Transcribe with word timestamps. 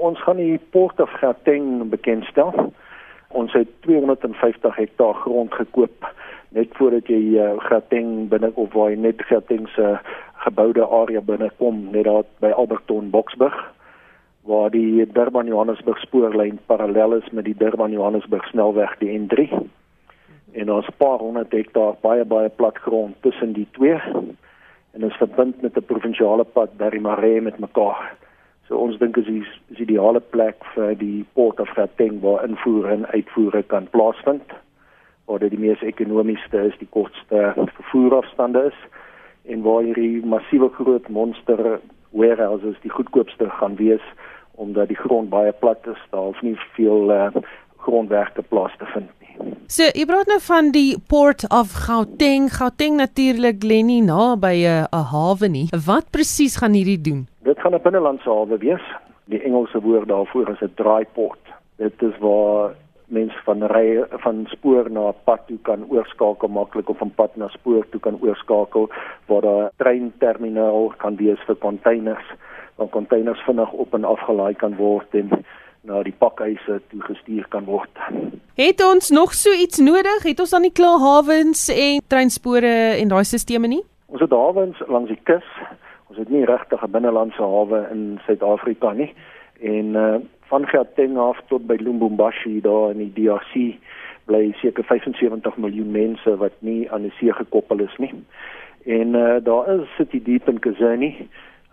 Ons 0.00 0.20
gaan 0.24 0.38
die 0.40 0.56
Port 0.72 1.00
of 1.00 1.12
Gauteng 1.20 1.90
bekendstel. 1.92 2.72
Ons 3.36 3.52
het 3.52 3.68
250 3.84 4.76
hektaar 4.76 5.14
grond 5.14 5.52
gekoop 5.54 6.06
net 6.56 6.72
voordat 6.78 7.10
jy 7.12 7.18
uh, 7.36 7.50
Gauteng 7.68 8.30
binne 8.32 8.48
of 8.54 8.72
waar 8.74 8.88
jy 8.90 8.96
net 8.98 9.20
Gauteng 9.28 9.68
se 9.74 9.90
geboude 10.46 10.86
area 10.86 11.20
binne 11.20 11.50
kom, 11.60 11.82
net 11.92 12.08
daar 12.08 12.24
by 12.42 12.50
Alberton 12.50 13.12
Boksburg 13.12 13.58
waar 14.48 14.70
die 14.72 15.04
Durban 15.12 15.46
Johannesburg 15.46 16.00
spoorlyn 16.00 16.56
parallel 16.66 17.18
is 17.18 17.28
met 17.36 17.44
die 17.44 17.54
Durban 17.54 17.92
Johannesburg 17.92 18.46
snelweg 18.48 18.96
die 18.98 19.12
N3. 19.12 19.60
En 20.56 20.72
ons 20.72 20.88
paar 20.96 21.20
honderd 21.20 21.52
hektaar 21.52 22.00
baie 22.00 22.24
baie 22.24 22.48
plat 22.48 22.80
grond 22.86 23.20
tussen 23.20 23.52
die 23.52 23.68
twee 23.76 24.00
en 24.96 25.06
is 25.06 25.20
verbind 25.20 25.60
met 25.62 25.76
'n 25.76 25.84
provinsiale 25.92 26.44
pad 26.44 26.72
die 26.78 27.00
Maree 27.00 27.40
met 27.40 27.58
mekaar. 27.58 28.16
So 28.70 28.78
ons 28.78 29.00
dink 29.02 29.16
is 29.18 29.26
die 29.26 29.42
is 29.74 29.80
ideale 29.82 30.20
plek 30.22 30.62
vir 30.76 30.92
die 30.94 31.24
Port 31.34 31.58
of 31.58 31.72
Gauteng 31.74 32.20
waar 32.22 32.44
invoer 32.46 32.84
en 32.92 33.06
uitvoer 33.10 33.64
kan 33.66 33.88
plaasvind. 33.90 34.52
Waar 35.26 35.42
dit 35.42 35.50
die 35.50 35.58
mees 35.58 35.80
ekonomiese 35.82 36.60
is, 36.68 36.76
die 36.78 36.86
kortste 36.94 37.50
vervoerafstande 37.56 38.68
is 38.68 38.78
en 39.50 39.64
waar 39.66 39.82
hierdie 39.82 40.22
massiewe 40.22 40.68
groot 40.76 41.08
monster 41.10 41.80
warehouses 42.14 42.78
die 42.84 42.92
goedkoopste 42.94 43.50
gaan 43.58 43.74
wees 43.80 44.06
omdat 44.54 44.92
die 44.92 45.00
grond 45.00 45.32
baie 45.32 45.50
plat 45.50 45.82
is, 45.90 45.98
daar 46.14 46.28
hoef 46.28 46.38
nie 46.46 46.54
veel 46.76 47.10
uh, 47.10 47.42
grondwerke 47.82 48.44
plaas 48.52 48.74
te 48.78 48.86
vind 48.92 49.10
nie. 49.18 49.54
So, 49.66 49.88
jy 49.88 50.06
praat 50.06 50.30
nou 50.30 50.38
van 50.46 50.70
die 50.70 50.94
Port 51.10 51.42
of 51.50 51.74
Gauteng. 51.88 52.46
Gauteng 52.54 53.00
natuurlik 53.02 53.66
lê 53.66 53.82
nie 53.82 54.02
naby 54.04 54.54
'n 54.62 54.86
uh, 54.94 55.04
hawe 55.10 55.48
nie. 55.48 55.66
Wat 55.74 56.14
presies 56.14 56.60
gaan 56.62 56.78
hierdie 56.78 57.00
doen? 57.00 57.29
Dit 57.60 57.68
gaan 57.68 57.80
'n 57.80 57.82
binnelandse 57.82 58.30
hawe 58.30 58.58
wees. 58.58 58.84
Die 59.24 59.42
Engelse 59.42 59.80
woord 59.80 60.08
daarvoor 60.08 60.48
is 60.48 60.60
'n 60.60 60.72
dry 60.74 61.06
port. 61.12 61.44
Dit 61.76 62.02
is 62.02 62.18
waar 62.18 62.70
mens 63.06 63.32
van 63.44 63.66
ry 63.66 64.04
van 64.10 64.46
spoor 64.48 64.90
na 64.90 65.12
pad 65.24 65.40
toe 65.46 65.58
kan 65.62 65.84
oorskakel 65.88 66.48
maklik 66.48 66.88
of 66.88 66.98
van 66.98 67.12
pad 67.14 67.36
na 67.36 67.48
spoor 67.48 67.88
toe 67.88 68.00
kan 68.00 68.18
oorskakel 68.20 68.90
waar 69.26 69.40
daar 69.40 69.70
treinterminaal 69.76 70.94
kan 70.96 71.16
wees 71.16 71.40
vir 71.46 71.56
containers 71.56 72.24
waar 72.74 72.88
containers 72.88 73.40
vinnig 73.40 73.72
op 73.72 73.94
en 73.94 74.04
afgelaai 74.04 74.54
kan 74.54 74.76
word 74.76 75.14
en 75.14 75.30
na 75.80 76.02
die 76.02 76.16
pakhuise 76.18 76.80
toe 76.88 77.00
gestuur 77.00 77.48
kan 77.48 77.64
word. 77.64 77.98
Het 78.54 78.84
ons 78.84 79.10
nog 79.10 79.34
so 79.34 79.52
iets 79.52 79.78
nodig? 79.78 80.22
Het 80.22 80.40
ons 80.40 80.50
dan 80.50 80.60
nie 80.60 80.72
klaar 80.72 80.98
hawens 80.98 81.68
en 81.68 82.00
treinspore 82.06 82.96
en 83.00 83.08
daai 83.08 83.24
stelsels 83.24 83.68
nie? 83.68 83.84
Ons 84.06 84.20
het 84.20 84.30
hawens 84.30 84.82
langs 84.86 85.08
die 85.08 85.20
kus. 85.22 85.44
Ons 86.10 86.18
het 86.18 86.30
nie 86.30 86.44
regtig 86.44 86.82
'n 86.82 86.90
binnelandse 86.90 87.42
hawe 87.42 87.86
in 87.90 88.18
Suid-Afrika 88.26 88.92
nie. 88.92 89.12
En 89.60 89.94
uh 89.94 90.18
van 90.50 90.66
Gauteng 90.66 91.16
af 91.16 91.38
tot 91.46 91.66
by 91.66 91.76
Lubumbashi 91.78 92.60
daar 92.60 92.90
in 92.90 92.98
die 92.98 93.12
DRC 93.14 93.78
bly 94.24 94.52
seker 94.58 94.84
75 94.84 95.56
miljoen 95.56 95.90
mense 95.90 96.36
wat 96.36 96.52
nie 96.58 96.90
aan 96.90 97.02
die 97.02 97.12
see 97.18 97.32
gekoppel 97.32 97.80
is 97.80 97.96
nie. 97.98 98.14
En 98.84 99.14
uh 99.14 99.36
daar 99.44 99.68
is 99.68 99.94
City 99.96 100.22
Deep 100.22 100.48
in 100.48 100.58
KwaZulu 100.58 101.14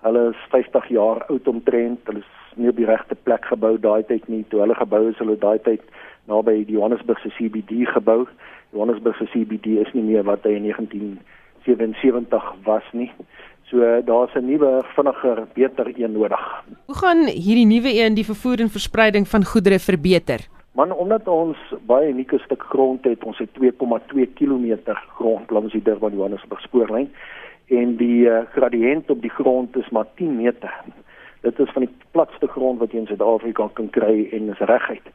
Hulle 0.01 0.29
is 0.29 0.41
50 0.49 0.87
jaar 0.87 1.25
oud 1.25 1.47
omtrent. 1.47 1.99
Hulle 2.03 2.19
is 2.19 2.55
nie 2.55 2.69
op 2.69 2.75
die 2.75 2.85
regte 2.85 3.15
plek 3.15 3.45
gebou 3.45 3.79
daai 3.81 4.03
tyd 4.05 4.27
nie. 4.27 4.45
Toe 4.49 4.59
hulle 4.61 4.75
gebou 4.77 5.07
is, 5.09 5.17
hulle 5.17 5.37
daai 5.41 5.57
tyd 5.65 5.81
naby 6.29 6.59
die 6.67 6.77
Johannesburg 6.77 7.19
se 7.23 7.31
CBD 7.37 7.87
gebou. 7.89 8.27
Johannesburg 8.75 9.17
se 9.17 9.25
CBD 9.33 9.79
is 9.81 9.91
nie 9.97 10.05
meer 10.05 10.23
wat 10.27 10.45
hy 10.45 10.53
in 10.59 10.69
1977 10.69 12.53
was 12.69 12.87
nie. 12.93 13.09
So 13.69 14.01
daar's 14.05 14.33
'n 14.35 14.45
nuwe, 14.45 14.83
vinniger, 14.95 15.47
beter 15.53 15.87
een 15.99 16.11
nodig. 16.11 16.63
Hoe 16.85 16.95
gaan 16.95 17.25
hierdie 17.25 17.65
nuwe 17.65 17.91
een 17.99 18.13
die 18.13 18.25
vervoer 18.25 18.59
en 18.59 18.69
verspreiding 18.69 19.27
van 19.27 19.45
goedere 19.45 19.79
verbeter? 19.79 20.47
Man, 20.71 20.91
omdat 20.91 21.27
ons 21.27 21.57
baie 21.85 22.09
unieke 22.09 22.37
stuk 22.37 22.63
grond 22.63 23.03
het, 23.03 23.23
ons 23.23 23.37
het 23.37 23.49
2,2 23.59 24.33
km 24.33 24.77
grond 25.17 25.51
langs 25.51 25.71
die 25.71 25.81
Durban 25.81 26.13
Johannesburg 26.13 26.61
spoorlyn 26.61 27.09
en 27.65 27.95
die 27.95 28.29
uh, 28.29 28.39
gradiënt 28.51 29.09
op 29.09 29.21
die 29.21 29.29
grond 29.29 29.77
is 29.77 29.89
maar 29.89 30.05
10 30.15 30.35
meter. 30.35 30.73
Dit 31.41 31.59
is 31.59 31.69
van 31.69 31.81
die 31.81 31.95
platste 32.11 32.47
grond 32.47 32.79
wat 32.79 32.91
jy 32.91 32.99
in 32.99 33.07
Suid-Afrika 33.07 33.69
kan 33.73 33.89
kry 33.89 34.29
en 34.31 34.49
is 34.49 34.59
reguit. 34.59 35.07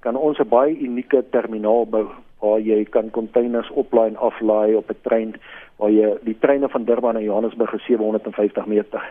Kan 0.00 0.16
ons 0.16 0.38
'n 0.38 0.48
baie 0.48 0.78
unieke 0.78 1.24
terminaal 1.30 1.86
bou 1.86 2.06
waar 2.40 2.60
jy 2.60 2.84
kan 2.84 3.10
containers 3.10 3.70
oplaai 3.70 4.08
en 4.08 4.16
aflaai 4.16 4.74
op 4.74 4.90
'n 4.90 5.00
trein 5.02 5.34
waar 5.76 5.90
jy 5.90 6.18
die 6.22 6.38
treine 6.38 6.68
van 6.68 6.84
Durban 6.84 7.14
na 7.14 7.20
Johannesburg 7.20 7.72
is 7.72 7.84
750 7.84 8.66
meter. 8.66 9.02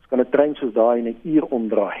Ons 0.00 0.08
kan 0.08 0.20
'n 0.20 0.30
trein 0.30 0.54
soos 0.54 0.72
daai 0.72 0.98
in 0.98 1.08
'n 1.08 1.20
uur 1.22 1.44
omdraai. 1.44 2.00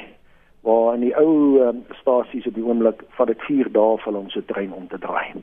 Waar 0.62 0.94
in 0.94 1.00
die 1.00 1.16
ou 1.16 1.60
um, 1.60 1.84
stasies 2.00 2.46
op 2.46 2.54
die 2.54 2.64
oomblik 2.64 3.02
vat 3.08 3.26
dit 3.26 3.40
4 3.40 3.72
dae 3.72 3.96
vir 3.98 4.16
om 4.16 4.30
so 4.30 4.38
'n 4.38 4.44
trein 4.46 4.72
om 4.72 4.86
te 4.88 4.98
draai. 4.98 5.42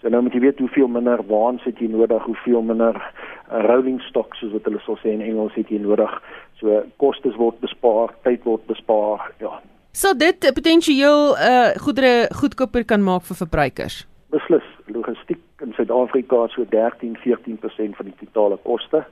So 0.00 0.08
nou 0.08 0.22
moet 0.22 0.32
jy 0.32 0.40
weet 0.40 0.58
hoeveel 0.58 0.88
minder 0.88 1.20
waans 1.26 1.62
het 1.64 1.78
jy 1.78 1.86
nodig, 1.88 2.22
hoeveel 2.22 2.62
minder 2.62 2.96
uh, 2.96 3.64
rolling 3.64 4.00
stock 4.00 4.34
soos 4.34 4.52
wat 4.52 4.64
hulle 4.64 4.80
sou 4.84 4.96
sê 4.96 5.14
in 5.14 5.22
Engels 5.24 5.54
het 5.54 5.68
jy 5.68 5.78
nodig. 5.78 6.22
So 6.60 6.82
kostes 6.96 7.36
word 7.36 7.60
bespaar, 7.60 8.12
tyd 8.22 8.44
word 8.44 8.66
bespaar, 8.66 9.32
ja. 9.40 9.60
So 9.92 10.12
dit 10.14 10.54
potensieel 10.54 11.36
uh 11.36 11.72
goedere 11.86 12.28
goedkoper 12.34 12.84
kan 12.84 13.02
maak 13.02 13.22
vir 13.22 13.36
verbruikers. 13.36 14.06
Beslis. 14.34 14.73
Logistiek 14.86 15.40
in 15.64 15.72
Suid-Afrika 15.72 16.48
so 16.52 16.66
13-14% 16.72 17.96
van 17.96 18.10
die 18.10 18.18
totale 18.20 18.58
koste. 18.62 19.04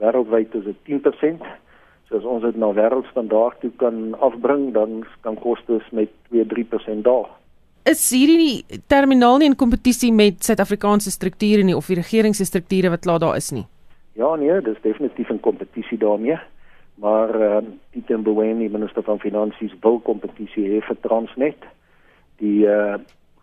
Wêreldwyd 0.00 0.54
is 0.54 0.64
dit 0.64 1.02
10%. 1.02 1.44
So 2.08 2.16
as 2.16 2.24
ons 2.24 2.42
dit 2.42 2.56
na 2.56 2.72
wêreldstandaard 2.72 3.60
toe 3.60 3.70
kan 3.76 4.14
afbring, 4.20 4.72
dan 4.72 5.04
kan 5.20 5.38
kostes 5.40 5.84
met 5.92 6.10
2-3% 6.32 7.04
daal 7.06 7.28
is 7.88 8.02
hierdie 8.14 8.62
terminaal 8.90 9.40
nie 9.40 9.48
in 9.50 9.58
kompetisie 9.58 10.12
met 10.14 10.42
Suid-Afrikaanse 10.46 11.10
strukture 11.10 11.64
nie 11.66 11.74
of 11.74 11.88
die 11.90 11.98
regering 11.98 12.36
se 12.36 12.46
strukture 12.46 12.92
wat 12.92 13.02
klaar 13.06 13.18
daar 13.22 13.36
is 13.36 13.50
nie. 13.50 13.64
Ja 14.18 14.34
nee, 14.36 14.60
dis 14.62 14.78
definitief 14.84 15.30
in 15.30 15.40
kompetisie 15.40 15.98
daarmee. 15.98 16.38
Maar 17.02 17.34
ehm 17.34 17.66
uh, 17.66 17.72
Pieter 17.90 18.18
Mboweni, 18.18 18.68
minister 18.68 19.02
van 19.02 19.18
finansies, 19.18 19.72
wil 19.80 19.98
kompetisie 20.00 20.64
hê 20.68 20.80
vir 20.86 20.96
Transnet. 21.00 21.66
Die 22.38 22.66
uh, 22.68 23.00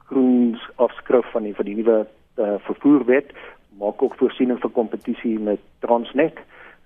groens 0.09 0.69
afskrif 0.75 1.31
van 1.31 1.47
die 1.47 1.55
van 1.55 1.65
die 1.69 1.75
nuwe 1.79 1.99
uh, 2.37 2.55
vervoerwet 2.67 3.33
maak 3.79 4.01
ook 4.03 4.17
voorsiening 4.19 4.59
vir 4.59 4.71
kompetisie 4.75 5.37
met 5.39 5.61
Transnet. 5.85 6.39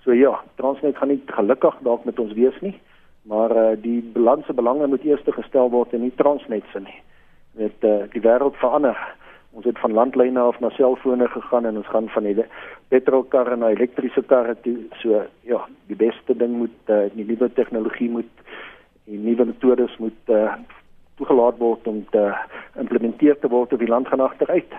So 0.04 0.14
ja, 0.14 0.36
Transnet 0.62 0.98
gaan 0.98 1.10
nie 1.10 1.22
gelukkig 1.26 1.80
dalk 1.88 2.06
met 2.06 2.20
ons 2.20 2.36
wees 2.38 2.60
nie, 2.62 2.76
maar 3.30 3.52
eh 3.56 3.72
uh, 3.72 3.82
die 3.82 4.02
balanse 4.14 4.54
belange 4.54 4.88
moet 4.88 5.06
eers 5.06 5.26
gestel 5.26 5.70
word 5.70 5.94
in 5.94 6.06
die 6.06 6.16
Transnet 6.16 6.64
se 6.72 6.80
nie 6.80 7.00
met 7.54 7.86
uh, 7.86 8.04
die 8.14 8.22
wêreld 8.22 8.58
verander. 8.58 8.98
Ons 9.54 9.66
het 9.66 9.80
van 9.80 9.94
landlyne 9.94 10.40
af 10.40 10.60
na 10.60 10.70
selfone 10.74 11.28
gegaan 11.28 11.66
en 11.66 11.78
ons 11.78 11.88
gaan 11.88 12.10
van 12.10 12.24
die 12.24 12.46
petrolkarre 12.90 13.56
na 13.56 13.70
elektriese 13.70 14.24
karre 14.26 14.56
toe. 14.62 14.78
So 15.02 15.22
ja, 15.46 15.60
die 15.88 15.98
beste 15.98 16.38
ding 16.38 16.58
moet 16.58 16.90
uh, 16.90 17.06
die 17.14 17.26
nuwe 17.26 17.52
tegnologie 17.54 18.10
moet 18.10 18.46
die 19.06 19.20
nuwe 19.20 19.46
metodes 19.46 19.98
moet 20.02 20.34
uh, 20.34 20.56
toegelaat 21.18 21.58
word 21.58 21.88
om 21.88 22.06
te 22.12 22.32
implementeer 22.80 23.40
te 23.40 23.52
word 23.52 23.74
op 23.74 23.80
die 23.80 23.92
land 23.92 24.08
gaan 24.08 24.24
agteruit. 24.26 24.74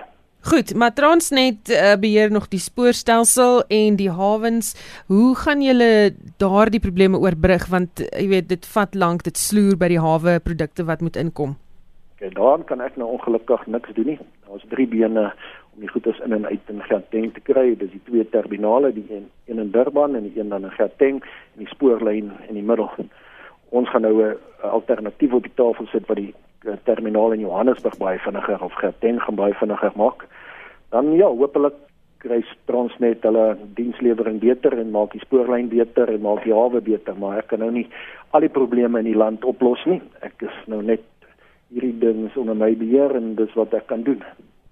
Goed, 0.44 0.74
maar 0.76 0.92
Transnet 0.92 1.70
uh, 1.72 1.94
beheer 1.96 2.30
nog 2.30 2.50
die 2.52 2.60
spoorstelsel 2.60 3.62
en 3.72 3.96
die 3.96 4.10
hawens. 4.12 4.74
Hoe 5.06 5.32
gaan 5.40 5.62
julle 5.64 6.12
daardie 6.36 6.80
probleme 6.84 7.16
oorbrug 7.18 7.64
want 7.72 8.02
jy 8.04 8.26
weet 8.28 8.50
dit 8.50 8.66
vat 8.74 8.94
lank, 8.94 9.24
dit 9.24 9.40
sloer 9.40 9.78
by 9.80 9.88
die 9.94 10.02
hawe 10.04 10.36
produkte 10.44 10.84
wat 10.84 11.00
moet 11.00 11.16
inkom. 11.16 11.56
En 12.20 12.36
daaraan 12.36 12.64
kan 12.68 12.84
ek 12.84 13.00
nou 13.00 13.08
ongelukkig 13.16 13.64
niks 13.72 13.96
doen 13.96 14.12
nie. 14.12 14.18
Daar's 14.44 14.68
drie 14.68 14.86
bene 14.88 15.30
om 15.74 15.80
die 15.80 15.88
goederes 15.88 16.20
in 16.24 16.36
en 16.36 16.46
uit 16.46 16.72
in 16.72 16.84
Gauteng 16.90 17.32
te 17.32 17.40
kry. 17.48 17.66
Dis 17.80 17.92
die 17.96 18.04
twee 18.04 18.28
terminale, 18.28 18.92
die 18.92 19.06
een, 19.08 19.26
een 19.48 19.64
in 19.64 19.72
Durban 19.72 20.14
en 20.14 20.28
die 20.28 20.36
een 20.40 20.52
dan 20.52 20.68
in 20.68 20.76
Gauteng 20.76 21.22
en 21.24 21.64
die 21.64 21.72
spoorlyn 21.72 22.32
in 22.48 22.60
die 22.60 22.62
middel. 22.62 22.92
Ons 23.74 23.90
gaan 23.90 24.06
nou 24.06 24.22
'n 24.22 24.36
alternatief 24.62 25.32
op 25.32 25.42
die 25.42 25.54
tafel 25.54 25.86
sit 25.86 26.06
wat 26.06 26.16
die 26.16 26.34
eh, 26.64 26.72
terminaal 26.84 27.32
in 27.32 27.40
Johannesburg 27.40 27.96
baie 27.98 28.18
vinniger 28.18 28.62
of 28.62 28.72
Gauteng 28.72 29.22
gaan 29.22 29.34
baie 29.34 29.54
vinniger 29.54 29.92
maak. 29.96 30.26
Dan 30.90 31.12
ja, 31.12 31.26
hopelik 31.26 31.74
kry 32.18 32.44
Transnet 32.64 33.22
hulle 33.22 33.56
dienslewering 33.74 34.38
beter 34.40 34.78
en 34.78 34.90
maak 34.90 35.12
die 35.12 35.20
spoorlyn 35.20 35.68
beter 35.68 36.08
en 36.08 36.20
maak 36.20 36.44
die 36.44 36.54
hawe 36.54 36.80
beter, 36.80 37.16
maar 37.18 37.38
ek 37.38 37.46
kan 37.46 37.58
nou 37.58 37.70
nie 37.70 37.88
al 38.30 38.40
die 38.40 38.52
probleme 38.58 38.98
in 38.98 39.10
die 39.10 39.18
land 39.24 39.44
oplos 39.44 39.84
nie. 39.90 40.00
Ek 40.20 40.46
is 40.46 40.56
nou 40.66 40.80
net 40.82 41.02
hierdie 41.68 41.98
ding 41.98 42.24
is 42.30 42.36
onder 42.36 42.54
my 42.54 42.72
beheer 42.76 43.16
en 43.16 43.34
dis 43.34 43.58
wat 43.58 43.74
ek 43.74 43.86
kan 43.86 44.02
doen. 44.02 44.22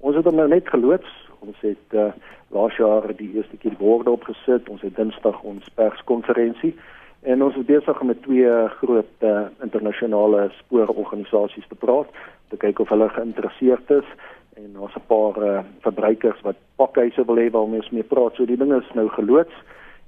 Ons 0.00 0.17
het 0.17 0.25
hom 0.25 0.37
nou 0.37 0.49
net 0.49 0.69
geloods. 0.69 1.11
Ons 1.43 1.59
het 1.61 1.94
uh, 1.99 2.12
laas 2.55 2.77
jaar 2.79 3.11
die 3.19 3.32
eerste 3.35 3.56
keer 3.56 3.75
borde 3.79 4.11
opgesit. 4.11 4.69
Ons 4.69 4.82
het 4.87 4.97
Dinsdag 4.97 5.43
ons 5.43 5.69
perskonferensie 5.75 6.77
en 7.23 7.43
ons 7.43 7.57
is 7.57 7.67
besig 7.67 8.03
met 8.03 8.23
twee 8.23 8.53
groot 8.81 9.27
uh, 9.27 9.47
internasionale 9.63 10.51
spoororganisasies 10.59 11.69
te 11.69 11.79
praat, 11.79 12.09
te 12.51 12.57
kyk 12.57 12.83
of 12.83 12.89
hulle 12.89 13.09
geïnteresseerd 13.09 13.91
is 13.99 14.09
en 14.57 14.79
ons 14.79 14.95
'n 14.97 15.07
paar 15.07 15.37
uh, 15.43 15.61
verbruikers 15.87 16.41
wat 16.43 16.57
pakhuise 16.77 17.25
wil 17.25 17.39
hê 17.39 17.51
waarmee 17.51 17.81
ons 17.81 17.91
mee 17.91 18.03
praat. 18.03 18.35
So 18.35 18.45
die 18.45 18.57
ding 18.57 18.73
is 18.73 18.95
nou 18.95 19.09
geloods 19.09 19.55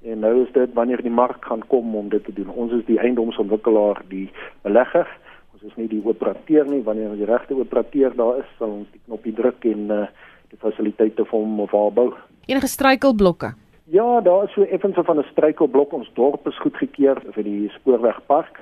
en 0.03 0.19
nou 0.19 0.43
is 0.43 0.51
dit 0.53 0.73
wanneer 0.73 1.01
die 1.01 1.17
mark 1.21 1.45
gaan 1.45 1.63
kom 1.67 1.95
om 1.95 2.09
dit 2.09 2.23
te 2.25 2.33
doen. 2.33 2.49
Ons 2.49 2.71
is 2.71 2.85
die 2.85 2.99
eiendomsontwikkelaar, 2.99 4.01
die 4.09 4.29
belegger 4.61 5.07
is 5.65 5.75
nie 5.79 5.89
die 5.89 6.01
operateur 6.05 6.67
nie, 6.69 6.81
wanneer 6.85 7.15
die 7.17 7.27
regte 7.27 7.57
operateur 7.57 8.13
daar 8.17 8.41
is, 8.43 8.49
sal 8.59 8.73
ons 8.81 8.89
die 8.93 9.01
knoppie 9.05 9.33
druk 9.37 9.65
en 9.69 9.91
uh, 9.93 10.01
die 10.51 10.59
fasiliteite 10.61 11.25
vir 11.25 11.37
hom 11.37 11.59
of 11.65 11.73
haar 11.75 11.93
bou. 11.95 12.09
Enige 12.49 12.69
struikelblokke? 12.69 13.55
Ja, 13.87 14.21
daar 14.21 14.43
is 14.43 14.53
so 14.53 14.61
effens 14.61 14.97
van 15.03 15.19
'n 15.19 15.23
struikelblok 15.31 15.91
ons 15.93 16.09
dorp 16.13 16.47
is 16.47 16.57
goedgekeur 16.57 17.21
vir 17.31 17.43
die 17.43 17.69
spoorwegpark 17.69 18.59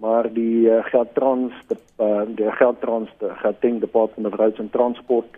maar 0.00 0.32
die 0.32 0.68
uh, 0.68 0.84
Geldtrans 0.84 1.52
die, 1.68 1.76
uh, 2.00 2.22
die 2.26 2.50
Geldtrans 2.50 3.08
die 3.18 3.28
Gauteng 3.42 3.80
Department 3.80 4.32
of 4.32 4.38
Roads 4.40 4.58
and 4.58 4.72
Transport 4.72 5.36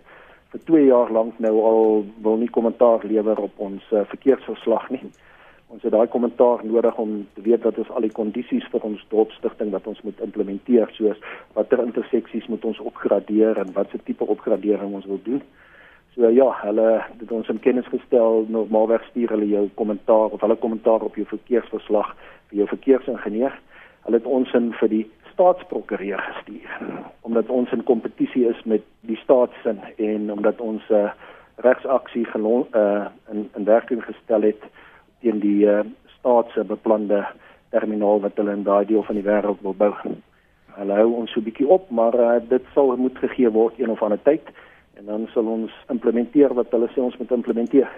vir 0.51 0.63
2 0.69 0.85
jaar 0.85 1.11
lank 1.11 1.39
nou 1.39 1.53
al 1.67 2.05
wil 2.23 2.39
nie 2.39 2.49
kommentaar 2.49 3.03
lewer 3.03 3.39
op 3.47 3.59
ons 3.59 3.83
uh, 3.91 4.05
verkeersverslag 4.11 4.89
nie. 4.89 5.03
Ons 5.73 5.83
het 5.83 5.91
daai 5.91 6.07
kommentaar 6.07 6.61
nodig 6.63 6.97
om 7.01 7.27
te 7.33 7.41
weet 7.41 7.63
wat 7.63 7.77
is 7.81 7.89
al 7.89 8.05
die 8.05 8.13
kondisies 8.13 8.67
vir 8.71 8.83
ons 8.87 9.05
dorpstigting 9.09 9.71
wat 9.71 9.87
ons 9.87 10.01
moet 10.07 10.19
implementeer 10.21 10.91
soos 10.95 11.19
watter 11.57 11.81
interseksies 11.83 12.47
moet 12.47 12.65
ons 12.65 12.79
opgradeer 12.79 13.57
en 13.57 13.75
watse 13.75 13.99
tipe 14.03 14.27
opgradering 14.35 14.93
ons 14.93 15.09
wil 15.09 15.19
doen. 15.23 15.41
So 16.15 16.29
ja, 16.29 16.51
hulle 16.61 17.01
het 17.19 17.31
ons 17.31 17.47
in 17.49 17.59
kennis 17.59 17.87
gestel 17.89 18.45
normaalweg 18.53 19.01
stuur 19.09 19.31
hulle 19.33 19.47
jou 19.49 19.63
kommentaar 19.79 20.35
of 20.35 20.41
hulle 20.45 20.55
kommentaar 20.61 21.01
op 21.01 21.15
jou 21.17 21.25
verkeersverslag 21.25 22.11
vir 22.49 22.57
jou 22.59 22.67
verkeersingenieur. 22.69 23.55
Hulle 24.05 24.19
het 24.19 24.27
ons 24.29 24.51
in 24.53 24.69
vir 24.77 24.91
die 24.91 25.05
staatsprokureur 25.31 26.21
gestuur 26.21 26.69
omdat 27.23 27.49
ons 27.49 27.71
in 27.71 27.81
kompetisie 27.87 28.43
is 28.45 28.59
met 28.69 28.83
die 29.09 29.17
staatssin 29.23 29.79
en 29.97 30.31
omdat 30.31 30.61
ons 30.61 30.83
'n 30.89 30.93
uh, 30.93 31.11
regsaksie 31.65 32.25
gelon 32.25 32.67
uh, 32.75 33.05
in 33.31 33.49
in 33.55 33.65
werking 33.65 34.03
gestel 34.03 34.41
het 34.41 34.61
teen 35.21 35.39
die 35.39 35.65
uh, 35.65 35.79
staatse 36.19 36.63
beplande 36.63 37.25
terminaal 37.69 38.19
wat 38.19 38.35
hulle 38.35 38.51
in 38.51 38.63
daai 38.63 38.85
deel 38.85 39.03
van 39.03 39.15
die 39.15 39.25
wêreld 39.25 39.61
wil 39.61 39.73
bou. 39.73 39.93
Hulle 40.77 40.93
hou 40.93 41.13
ons 41.13 41.31
so 41.31 41.39
'n 41.39 41.43
bietjie 41.43 41.67
op, 41.67 41.89
maar 41.89 42.13
uh, 42.19 42.41
dit 42.49 42.63
sal 42.73 42.95
moet 42.97 43.17
gegee 43.17 43.49
word 43.49 43.79
een 43.79 43.89
of 43.89 44.03
ander 44.03 44.21
tyd 44.23 44.53
en 44.99 45.05
dan 45.05 45.27
sal 45.33 45.47
ons 45.49 45.71
implementeer 45.93 46.53
wat 46.57 46.71
hulle 46.75 46.89
sê 46.93 47.01
ons 47.01 47.17
moet 47.17 47.31
implementeer. 47.31 47.89